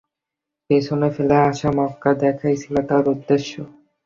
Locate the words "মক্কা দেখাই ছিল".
1.77-2.75